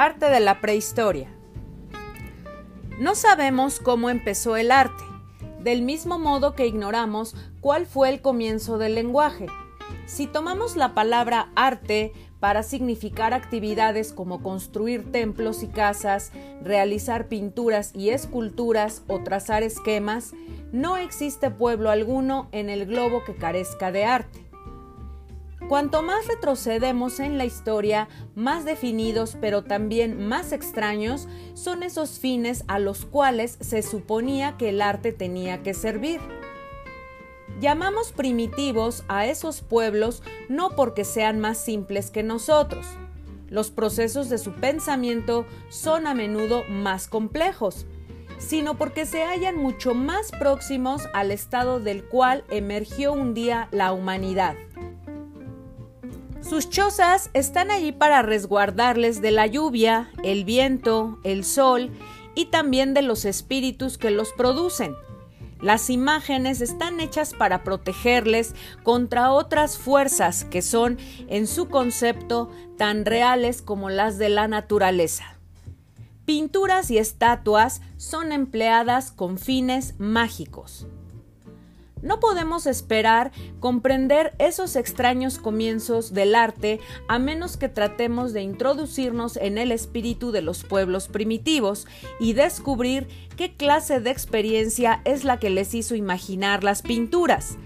Arte 0.00 0.30
de 0.30 0.38
la 0.38 0.60
prehistoria. 0.60 1.28
No 3.00 3.16
sabemos 3.16 3.80
cómo 3.80 4.10
empezó 4.10 4.56
el 4.56 4.70
arte, 4.70 5.02
del 5.58 5.82
mismo 5.82 6.20
modo 6.20 6.54
que 6.54 6.68
ignoramos 6.68 7.34
cuál 7.60 7.84
fue 7.84 8.08
el 8.08 8.20
comienzo 8.20 8.78
del 8.78 8.94
lenguaje. 8.94 9.46
Si 10.06 10.28
tomamos 10.28 10.76
la 10.76 10.94
palabra 10.94 11.50
arte 11.56 12.12
para 12.38 12.62
significar 12.62 13.34
actividades 13.34 14.12
como 14.12 14.40
construir 14.40 15.10
templos 15.10 15.64
y 15.64 15.66
casas, 15.66 16.30
realizar 16.62 17.26
pinturas 17.26 17.90
y 17.92 18.10
esculturas 18.10 19.02
o 19.08 19.24
trazar 19.24 19.64
esquemas, 19.64 20.32
no 20.70 20.96
existe 20.96 21.50
pueblo 21.50 21.90
alguno 21.90 22.48
en 22.52 22.70
el 22.70 22.86
globo 22.86 23.24
que 23.24 23.34
carezca 23.34 23.90
de 23.90 24.04
arte. 24.04 24.47
Cuanto 25.68 26.02
más 26.02 26.26
retrocedemos 26.26 27.20
en 27.20 27.36
la 27.36 27.44
historia, 27.44 28.08
más 28.34 28.64
definidos 28.64 29.36
pero 29.38 29.64
también 29.64 30.26
más 30.26 30.52
extraños 30.52 31.28
son 31.52 31.82
esos 31.82 32.18
fines 32.18 32.64
a 32.68 32.78
los 32.78 33.04
cuales 33.04 33.58
se 33.60 33.82
suponía 33.82 34.56
que 34.56 34.70
el 34.70 34.80
arte 34.80 35.12
tenía 35.12 35.62
que 35.62 35.74
servir. 35.74 36.20
Llamamos 37.60 38.12
primitivos 38.12 39.04
a 39.08 39.26
esos 39.26 39.60
pueblos 39.60 40.22
no 40.48 40.70
porque 40.70 41.04
sean 41.04 41.38
más 41.38 41.58
simples 41.58 42.10
que 42.10 42.22
nosotros. 42.22 42.86
Los 43.50 43.70
procesos 43.70 44.30
de 44.30 44.38
su 44.38 44.52
pensamiento 44.52 45.44
son 45.68 46.06
a 46.06 46.14
menudo 46.14 46.64
más 46.70 47.08
complejos, 47.08 47.84
sino 48.38 48.78
porque 48.78 49.04
se 49.04 49.22
hallan 49.22 49.56
mucho 49.56 49.92
más 49.92 50.30
próximos 50.30 51.02
al 51.12 51.30
estado 51.30 51.78
del 51.78 52.04
cual 52.04 52.44
emergió 52.48 53.12
un 53.12 53.34
día 53.34 53.68
la 53.70 53.92
humanidad. 53.92 54.54
Sus 56.40 56.70
chozas 56.70 57.30
están 57.34 57.70
allí 57.70 57.92
para 57.92 58.22
resguardarles 58.22 59.20
de 59.20 59.32
la 59.32 59.46
lluvia, 59.46 60.10
el 60.22 60.44
viento, 60.44 61.18
el 61.24 61.44
sol 61.44 61.90
y 62.34 62.46
también 62.46 62.94
de 62.94 63.02
los 63.02 63.24
espíritus 63.24 63.98
que 63.98 64.10
los 64.10 64.32
producen. 64.32 64.94
Las 65.60 65.90
imágenes 65.90 66.60
están 66.60 67.00
hechas 67.00 67.34
para 67.34 67.64
protegerles 67.64 68.54
contra 68.84 69.32
otras 69.32 69.76
fuerzas 69.76 70.44
que 70.44 70.62
son, 70.62 70.98
en 71.28 71.48
su 71.48 71.68
concepto, 71.68 72.50
tan 72.76 73.04
reales 73.04 73.60
como 73.60 73.90
las 73.90 74.18
de 74.18 74.28
la 74.28 74.46
naturaleza. 74.46 75.36
Pinturas 76.24 76.90
y 76.90 76.98
estatuas 76.98 77.80
son 77.96 78.30
empleadas 78.30 79.10
con 79.10 79.38
fines 79.38 79.94
mágicos. 79.98 80.86
No 82.02 82.20
podemos 82.20 82.66
esperar 82.66 83.32
comprender 83.60 84.34
esos 84.38 84.76
extraños 84.76 85.38
comienzos 85.38 86.12
del 86.12 86.34
arte 86.34 86.80
a 87.08 87.18
menos 87.18 87.56
que 87.56 87.68
tratemos 87.68 88.32
de 88.32 88.42
introducirnos 88.42 89.36
en 89.36 89.58
el 89.58 89.72
espíritu 89.72 90.30
de 90.30 90.42
los 90.42 90.64
pueblos 90.64 91.08
primitivos 91.08 91.86
y 92.20 92.34
descubrir 92.34 93.08
qué 93.36 93.54
clase 93.54 94.00
de 94.00 94.10
experiencia 94.10 95.00
es 95.04 95.24
la 95.24 95.38
que 95.38 95.50
les 95.50 95.74
hizo 95.74 95.94
imaginar 95.94 96.64
las 96.64 96.82
pinturas, 96.82 97.56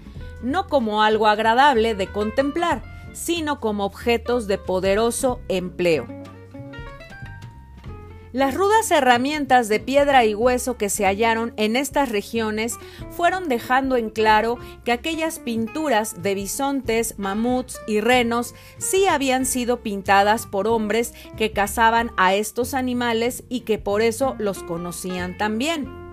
no 0.41 0.67
como 0.67 1.03
algo 1.03 1.27
agradable 1.27 1.95
de 1.95 2.07
contemplar, 2.07 2.83
sino 3.13 3.59
como 3.59 3.85
objetos 3.85 4.47
de 4.47 4.57
poderoso 4.57 5.39
empleo. 5.47 6.22
Las 8.33 8.55
rudas 8.55 8.89
herramientas 8.89 9.69
de 9.69 9.79
piedra 9.79 10.25
y 10.25 10.33
hueso 10.33 10.75
que 10.75 10.89
se 10.89 11.05
hallaron 11.05 11.53
en 11.55 11.75
estas 11.75 12.09
regiones 12.09 12.79
fueron 13.11 13.47
dejando 13.47 13.95
en 13.95 14.09
claro 14.09 14.57
que 14.83 14.91
aquellas 14.91 15.37
pinturas 15.37 16.23
de 16.23 16.33
bisontes, 16.33 17.19
mamuts 17.19 17.79
y 17.85 18.01
renos 18.01 18.55
sí 18.79 19.05
habían 19.05 19.45
sido 19.45 19.83
pintadas 19.83 20.47
por 20.47 20.67
hombres 20.67 21.13
que 21.37 21.51
cazaban 21.51 22.09
a 22.17 22.33
estos 22.33 22.73
animales 22.73 23.43
y 23.49 23.61
que 23.61 23.77
por 23.77 24.01
eso 24.01 24.35
los 24.39 24.63
conocían 24.63 25.37
también. 25.37 26.03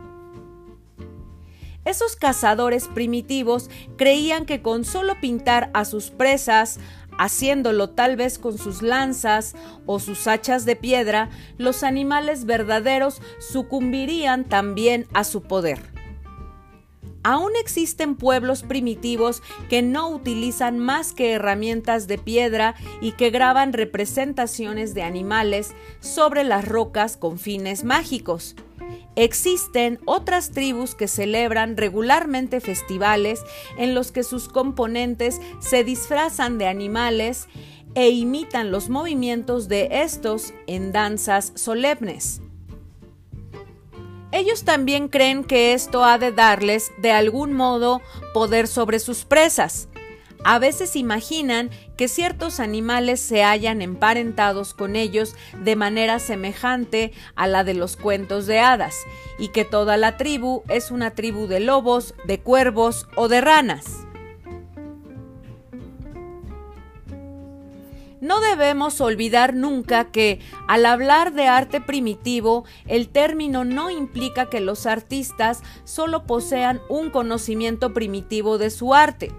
Esos 1.86 2.14
cazadores 2.14 2.88
primitivos 2.88 3.70
creían 3.96 4.44
que 4.44 4.60
con 4.60 4.84
solo 4.84 5.18
pintar 5.18 5.70
a 5.72 5.86
sus 5.86 6.10
presas, 6.10 6.78
haciéndolo 7.20 7.90
tal 7.90 8.16
vez 8.16 8.38
con 8.38 8.56
sus 8.56 8.80
lanzas 8.80 9.54
o 9.84 10.00
sus 10.00 10.26
hachas 10.26 10.64
de 10.64 10.74
piedra, 10.74 11.28
los 11.58 11.82
animales 11.82 12.46
verdaderos 12.46 13.20
sucumbirían 13.38 14.44
también 14.44 15.06
a 15.12 15.24
su 15.24 15.42
poder. 15.42 15.80
Aún 17.22 17.52
existen 17.60 18.16
pueblos 18.16 18.62
primitivos 18.62 19.42
que 19.68 19.82
no 19.82 20.08
utilizan 20.08 20.78
más 20.78 21.12
que 21.12 21.32
herramientas 21.32 22.06
de 22.06 22.16
piedra 22.16 22.74
y 23.02 23.12
que 23.12 23.28
graban 23.28 23.74
representaciones 23.74 24.94
de 24.94 25.02
animales 25.02 25.74
sobre 26.00 26.42
las 26.44 26.66
rocas 26.66 27.18
con 27.18 27.38
fines 27.38 27.84
mágicos. 27.84 28.56
Existen 29.20 30.00
otras 30.06 30.50
tribus 30.50 30.94
que 30.94 31.06
celebran 31.06 31.76
regularmente 31.76 32.58
festivales 32.62 33.42
en 33.76 33.94
los 33.94 34.12
que 34.12 34.22
sus 34.22 34.48
componentes 34.48 35.42
se 35.58 35.84
disfrazan 35.84 36.56
de 36.56 36.66
animales 36.66 37.46
e 37.94 38.08
imitan 38.08 38.70
los 38.70 38.88
movimientos 38.88 39.68
de 39.68 39.88
estos 39.90 40.54
en 40.66 40.90
danzas 40.90 41.52
solemnes. 41.54 42.40
Ellos 44.32 44.64
también 44.64 45.08
creen 45.08 45.44
que 45.44 45.74
esto 45.74 46.02
ha 46.02 46.16
de 46.16 46.32
darles 46.32 46.90
de 47.02 47.12
algún 47.12 47.52
modo 47.52 48.00
poder 48.32 48.66
sobre 48.68 49.00
sus 49.00 49.26
presas, 49.26 49.90
a 50.44 50.58
veces 50.58 50.96
imaginan 50.96 51.70
que 51.96 52.08
ciertos 52.08 52.60
animales 52.60 53.20
se 53.20 53.42
hallan 53.42 53.82
emparentados 53.82 54.74
con 54.74 54.96
ellos 54.96 55.34
de 55.62 55.76
manera 55.76 56.18
semejante 56.18 57.12
a 57.34 57.46
la 57.46 57.64
de 57.64 57.74
los 57.74 57.96
cuentos 57.96 58.46
de 58.46 58.60
hadas, 58.60 58.96
y 59.38 59.48
que 59.48 59.64
toda 59.64 59.96
la 59.96 60.16
tribu 60.16 60.62
es 60.68 60.90
una 60.90 61.12
tribu 61.12 61.46
de 61.46 61.60
lobos, 61.60 62.14
de 62.24 62.40
cuervos 62.40 63.06
o 63.16 63.28
de 63.28 63.40
ranas. 63.40 64.06
No 68.20 68.42
debemos 68.42 69.00
olvidar 69.00 69.54
nunca 69.54 70.10
que, 70.10 70.40
al 70.68 70.84
hablar 70.84 71.32
de 71.32 71.48
arte 71.48 71.80
primitivo, 71.80 72.64
el 72.86 73.08
término 73.08 73.64
no 73.64 73.90
implica 73.90 74.50
que 74.50 74.60
los 74.60 74.84
artistas 74.84 75.62
solo 75.84 76.24
posean 76.26 76.82
un 76.90 77.08
conocimiento 77.08 77.94
primitivo 77.94 78.58
de 78.58 78.68
su 78.68 78.92
arte, 78.92 79.32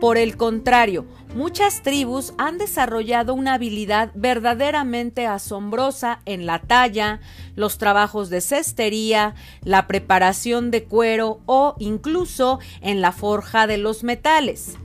por 0.00 0.16
el 0.16 0.36
contrario, 0.38 1.04
muchas 1.34 1.82
tribus 1.82 2.32
han 2.38 2.56
desarrollado 2.56 3.34
una 3.34 3.54
habilidad 3.54 4.10
verdaderamente 4.14 5.26
asombrosa 5.26 6.20
en 6.24 6.46
la 6.46 6.58
talla, 6.58 7.20
los 7.54 7.76
trabajos 7.76 8.30
de 8.30 8.40
cestería, 8.40 9.34
la 9.62 9.86
preparación 9.86 10.70
de 10.70 10.84
cuero 10.84 11.40
o 11.44 11.76
incluso 11.78 12.60
en 12.80 13.02
la 13.02 13.12
forja 13.12 13.66
de 13.66 13.76
los 13.76 14.02
metales. 14.02 14.78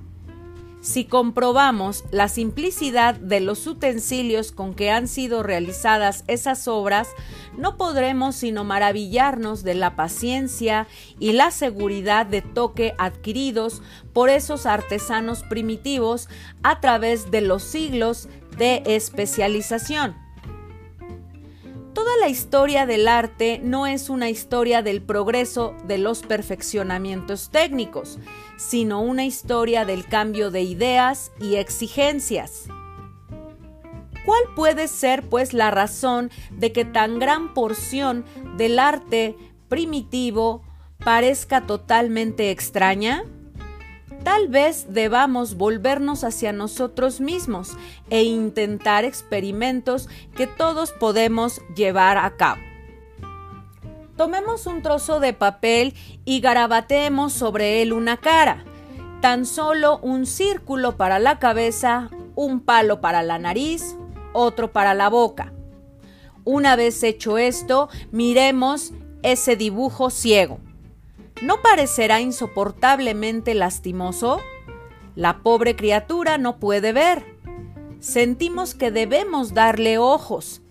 Si 0.85 1.06
comprobamos 1.06 2.03
la 2.12 2.28
simplicidad 2.28 3.16
de 3.16 3.40
los 3.40 3.66
utensilios 3.66 4.51
con 4.51 4.75
que 4.75 4.91
han 4.91 5.07
sido 5.07 5.41
realizadas 5.41 6.23
esas 6.28 6.68
obras, 6.68 7.07
no 7.57 7.75
podremos 7.75 8.35
sino 8.35 8.63
maravillarnos 8.63 9.63
de 9.63 9.73
la 9.73 9.96
paciencia 9.96 10.85
y 11.19 11.31
la 11.31 11.50
seguridad 11.50 12.28
de 12.28 12.44
toque 12.44 12.94
adquiridos 13.00 13.81
por 14.13 14.29
esos 14.29 14.68
artesanos 14.68 15.41
primitivos 15.41 16.29
a 16.62 16.79
través 16.81 17.31
de 17.31 17.41
los 17.41 17.63
siglos 17.63 18.29
de 18.59 18.84
especialización. 18.85 20.16
Toda 21.96 22.16
la 22.17 22.29
historia 22.29 22.85
del 22.85 23.07
arte 23.07 23.59
no 23.63 23.88
es 23.88 24.12
una 24.12 24.29
historia 24.29 24.84
del 24.84 25.02
progreso 25.02 25.73
de 25.88 25.97
los 25.97 26.22
perfeccionamientos 26.22 27.50
técnicos, 27.50 28.19
sino 28.57 29.01
una 29.01 29.25
historia 29.25 29.85
del 29.85 30.05
cambio 30.05 30.52
de 30.52 30.61
ideas 30.61 31.31
y 31.40 31.55
exigencias. 31.55 32.67
¿Cuál 34.25 34.41
puede 34.55 34.87
ser, 34.87 35.23
pues, 35.29 35.53
la 35.53 35.69
razón 35.69 36.31
de 36.52 36.72
que 36.72 36.84
tan 36.84 37.19
gran 37.19 37.53
porción 37.53 38.25
del 38.57 38.79
arte 38.79 39.35
primitivo 39.69 40.63
parezca 41.03 41.67
totalmente 41.67 42.49
extraña? 42.49 43.23
Tal 44.23 44.47
vez 44.47 44.87
debamos 44.90 45.55
volvernos 45.55 46.23
hacia 46.23 46.52
nosotros 46.52 47.22
mismos 47.22 47.78
e 48.09 48.23
intentar 48.23 49.05
experimentos 49.05 50.09
que 50.35 50.47
todos 50.47 50.91
podemos 50.91 51.61
llevar 51.75 52.17
a 52.17 52.35
cabo. 52.35 52.61
Tomemos 54.16 54.66
un 54.66 54.82
trozo 54.82 55.20
de 55.20 55.34
papel 55.34 55.94
y 56.23 56.40
garabateemos 56.40 57.34
sobre 57.34 57.82
él 57.82 57.91
una 57.91 58.17
cara. 58.17 58.64
Tan 59.22 59.46
solo 59.46 60.00
un 60.00 60.26
círculo 60.26 60.96
para 60.96 61.20
la 61.20 61.38
cabeza, 61.40 62.09
un 62.35 62.62
palo 62.62 63.02
para 63.02 63.23
la 63.23 63.40
nariz, 63.40 63.97
otro 64.32 64.72
para 64.72 64.94
la 64.94 65.09
boca. 65.09 65.52
Una 66.46 66.76
vez 66.76 67.03
hecho 67.03 67.38
esto, 67.38 67.90
miremos 68.12 68.94
ese 69.22 69.56
dibujo 69.56 70.09
ciego. 70.09 70.59
¿No 71.41 71.62
parecerá 71.62 72.22
insoportablemente 72.22 73.53
lastimoso? 73.53 74.40
La 75.16 75.40
pobre 75.40 75.76
criatura 75.76 76.38
no 76.38 76.58
puede 76.59 76.94
ver. 76.94 77.26
Sentimos 78.00 78.76
que 78.76 78.91
debemos 78.91 79.53
darle 79.53 79.97
ojos. 79.97 80.62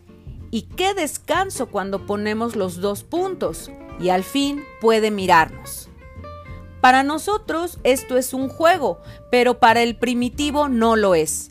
Y 0.54 0.68
qué 0.76 0.94
descanso 0.94 1.66
cuando 1.66 2.06
ponemos 2.06 2.54
los 2.54 2.80
dos 2.80 3.02
puntos 3.02 3.72
y 3.98 4.10
al 4.10 4.22
fin 4.22 4.62
puede 4.80 5.10
mirarnos. 5.10 5.88
Para 6.80 7.02
nosotros 7.02 7.80
esto 7.82 8.16
es 8.16 8.32
un 8.32 8.48
juego, 8.48 9.00
pero 9.32 9.58
para 9.58 9.82
el 9.82 9.96
primitivo 9.96 10.68
no 10.68 10.94
lo 10.94 11.16
es. 11.16 11.50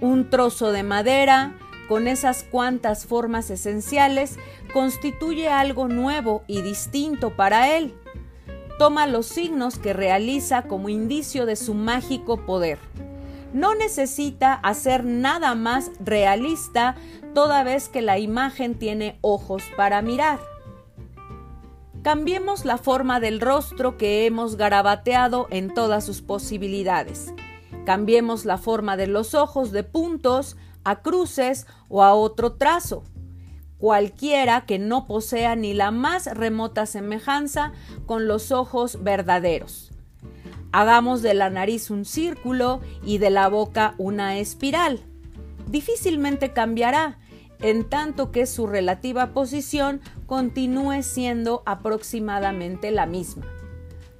Un 0.00 0.30
trozo 0.30 0.72
de 0.72 0.82
madera, 0.82 1.58
con 1.86 2.08
esas 2.08 2.44
cuantas 2.44 3.04
formas 3.04 3.50
esenciales, 3.50 4.38
constituye 4.72 5.50
algo 5.50 5.86
nuevo 5.86 6.42
y 6.46 6.62
distinto 6.62 7.36
para 7.36 7.76
él. 7.76 7.94
Toma 8.78 9.06
los 9.06 9.26
signos 9.26 9.78
que 9.78 9.92
realiza 9.92 10.62
como 10.62 10.88
indicio 10.88 11.44
de 11.44 11.56
su 11.56 11.74
mágico 11.74 12.46
poder. 12.46 12.78
No 13.52 13.74
necesita 13.74 14.54
hacer 14.54 15.04
nada 15.04 15.54
más 15.54 15.90
realista 15.98 16.94
toda 17.34 17.64
vez 17.64 17.88
que 17.88 18.02
la 18.02 18.18
imagen 18.18 18.78
tiene 18.78 19.18
ojos 19.22 19.64
para 19.76 20.02
mirar. 20.02 20.38
Cambiemos 22.02 22.64
la 22.64 22.78
forma 22.78 23.20
del 23.20 23.40
rostro 23.40 23.98
que 23.98 24.24
hemos 24.24 24.56
garabateado 24.56 25.48
en 25.50 25.74
todas 25.74 26.04
sus 26.04 26.22
posibilidades. 26.22 27.34
Cambiemos 27.84 28.44
la 28.44 28.56
forma 28.56 28.96
de 28.96 29.06
los 29.06 29.34
ojos 29.34 29.72
de 29.72 29.82
puntos 29.82 30.56
a 30.84 31.02
cruces 31.02 31.66
o 31.88 32.02
a 32.02 32.14
otro 32.14 32.52
trazo. 32.52 33.02
Cualquiera 33.78 34.64
que 34.64 34.78
no 34.78 35.06
posea 35.06 35.56
ni 35.56 35.74
la 35.74 35.90
más 35.90 36.26
remota 36.26 36.86
semejanza 36.86 37.72
con 38.06 38.28
los 38.28 38.52
ojos 38.52 39.02
verdaderos. 39.02 39.90
Hagamos 40.72 41.20
de 41.22 41.34
la 41.34 41.50
nariz 41.50 41.90
un 41.90 42.04
círculo 42.04 42.80
y 43.04 43.18
de 43.18 43.30
la 43.30 43.48
boca 43.48 43.94
una 43.98 44.38
espiral. 44.38 45.00
Difícilmente 45.66 46.52
cambiará, 46.52 47.18
en 47.60 47.88
tanto 47.88 48.30
que 48.30 48.46
su 48.46 48.66
relativa 48.66 49.28
posición 49.34 50.00
continúe 50.26 51.02
siendo 51.02 51.62
aproximadamente 51.66 52.92
la 52.92 53.06
misma. 53.06 53.46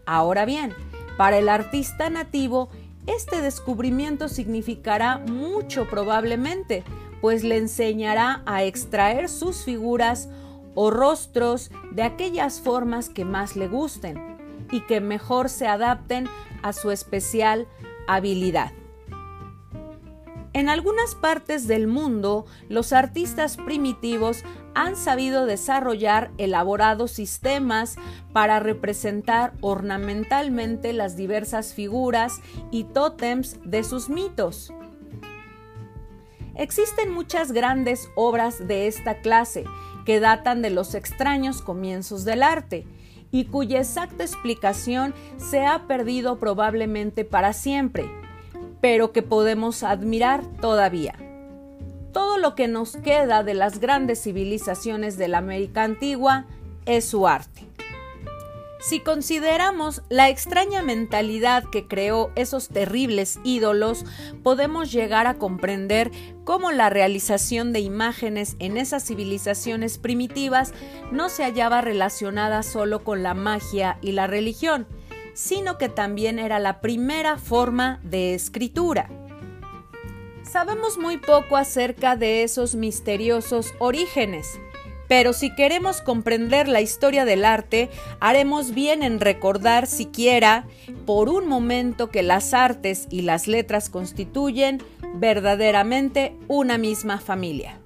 Ahora 0.06 0.44
bien, 0.44 0.75
para 1.17 1.38
el 1.38 1.49
artista 1.49 2.11
nativo, 2.11 2.69
este 3.06 3.41
descubrimiento 3.43 4.29
significará 4.29 5.19
mucho 5.19 5.88
probablemente, 5.88 6.82
pues 7.20 7.44
le 7.44 7.58
enseñará 7.58 8.43
a 8.44 8.64
extraer 8.64 9.29
sus 9.29 9.64
figuras 9.64 10.29
o 10.75 10.91
rostros 10.91 11.70
de 11.93 12.02
aquellas 12.02 12.61
formas 12.61 13.08
que 13.08 13.25
más 13.25 13.56
le 13.56 13.69
gusten 13.69 14.39
y 14.70 14.81
que 14.82 15.00
mejor 15.00 15.49
se 15.49 15.67
adapten 15.67 16.28
a 16.62 16.72
su 16.72 16.90
especial 16.90 17.67
habilidad. 18.06 18.72
En 20.52 20.69
algunas 20.69 21.14
partes 21.14 21.69
del 21.69 21.87
mundo, 21.87 22.44
los 22.69 22.93
artistas 22.93 23.56
primitivos 23.56 24.43
han 24.75 24.96
sabido 24.96 25.46
desarrollar 25.46 26.32
elaborados 26.38 27.12
sistemas 27.12 27.96
para 28.32 28.58
representar 28.58 29.52
ornamentalmente 29.61 30.93
las 30.93 31.16
diversas 31.16 31.73
figuras 31.73 32.40
y 32.73 32.84
tótems 32.84 33.58
de 33.64 33.84
sus 33.84 34.08
mitos. 34.08 34.73
Existen 36.56 37.12
muchas 37.12 37.52
grandes 37.52 38.11
obras 38.16 38.66
de 38.66 38.88
esta 38.88 39.20
clase 39.20 39.64
que 40.05 40.19
datan 40.19 40.62
de 40.62 40.70
los 40.70 40.94
extraños 40.96 41.62
comienzos 41.62 42.25
del 42.25 42.43
arte 42.43 42.87
y 43.32 43.44
cuya 43.44 43.81
exacta 43.81 44.25
explicación 44.25 45.15
se 45.38 45.65
ha 45.67 45.87
perdido 45.87 46.38
probablemente 46.38 47.25
para 47.25 47.53
siempre 47.53 48.11
pero 48.81 49.12
que 49.12 49.23
podemos 49.23 49.82
admirar 49.82 50.44
todavía. 50.61 51.15
Todo 52.12 52.38
lo 52.38 52.55
que 52.55 52.67
nos 52.67 52.97
queda 52.97 53.44
de 53.44 53.55
las 53.55 53.79
grandes 53.79 54.23
civilizaciones 54.23 55.17
de 55.17 55.29
la 55.29 55.38
América 55.38 55.85
antigua 55.85 56.47
es 56.87 57.05
su 57.05 57.29
arte. 57.29 57.69
Si 58.81 59.00
consideramos 59.00 60.03
la 60.09 60.31
extraña 60.31 60.81
mentalidad 60.81 61.65
que 61.71 61.87
creó 61.87 62.32
esos 62.35 62.69
terribles 62.69 63.38
ídolos, 63.44 64.06
podemos 64.43 64.91
llegar 64.91 65.27
a 65.27 65.35
comprender 65.35 66.11
cómo 66.44 66.73
la 66.73 66.88
realización 66.88 67.75
de 67.75 67.81
imágenes 67.81 68.56
en 68.59 68.79
esas 68.79 69.05
civilizaciones 69.05 69.99
primitivas 69.99 70.73
no 71.12 71.29
se 71.29 71.44
hallaba 71.44 71.82
relacionada 71.82 72.62
solo 72.62 73.05
con 73.05 73.23
la 73.23 73.35
magia 73.35 73.99
y 74.00 74.12
la 74.12 74.27
religión, 74.27 74.87
sino 75.35 75.76
que 75.76 75.91
también 75.91 76.38
era 76.38 76.59
la 76.59 76.81
primera 76.81 77.37
forma 77.37 78.00
de 78.03 78.33
escritura. 78.33 79.11
Sabemos 80.43 80.97
muy 80.97 81.19
poco 81.19 81.59
acerca 81.59 82.17
de 82.17 82.44
esos 82.44 82.75
misteriosos 82.75 83.75
orígenes, 83.79 84.59
pero 85.11 85.33
si 85.33 85.51
queremos 85.51 86.03
comprender 86.03 86.69
la 86.69 86.81
historia 86.81 87.25
del 87.25 87.45
arte, 87.45 87.91
haremos 88.21 88.73
bien 88.73 89.03
en 89.03 89.19
recordar 89.19 89.89
siquiera 89.89 90.67
por 91.05 91.29
un 91.29 91.49
momento 91.49 92.11
que 92.11 92.23
las 92.23 92.55
artes 92.55 93.09
y 93.11 93.23
las 93.23 93.49
letras 93.49 93.91
constituyen 93.91 94.81
verdaderamente 95.17 96.37
una 96.47 96.79
misma 96.79 97.19
familia. 97.19 97.80